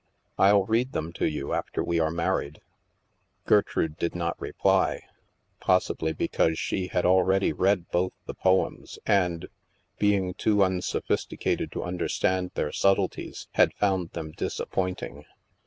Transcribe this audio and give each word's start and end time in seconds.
I'll 0.39 0.63
read 0.65 0.93
them 0.93 1.13
to 1.13 1.27
you 1.29 1.53
after 1.53 1.83
we 1.83 1.99
are 1.99 2.09
married." 2.09 2.59
Gertrude 3.45 3.97
did 3.97 4.15
not 4.15 4.41
reply. 4.41 5.03
Possibly 5.59 6.11
because 6.11 6.57
she 6.57 6.87
had 6.87 7.05
already 7.05 7.53
read 7.53 7.91
both 7.91 8.13
the 8.25 8.33
poems 8.33 8.97
and, 9.05 9.47
being 9.99 10.33
too 10.33 10.63
un 10.63 10.81
sophisticated 10.81 11.71
to 11.73 11.83
understand 11.83 12.49
their 12.55 12.71
subtleties, 12.71 13.47
had 13.51 13.75
found 13.75 14.09
them 14.13 14.31
disappointing. 14.31 15.23